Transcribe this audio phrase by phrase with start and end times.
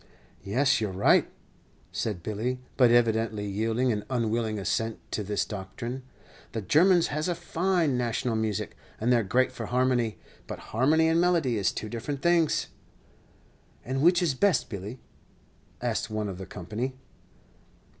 [0.43, 1.29] "Yes, you're right,"
[1.91, 6.01] said Billy, but evidently yielding an unwilling assent to this doctrine.
[6.53, 10.17] "The Germans has a fine national music, and they 're great for harmony.
[10.47, 12.65] But harmony and melody is two different things."
[13.85, 14.99] "And which is best, Billy?"
[15.83, 16.95] asked one of the company.